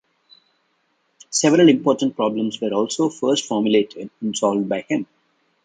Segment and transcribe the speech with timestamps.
[1.29, 5.05] Several important problems were also first formulated and solved by him.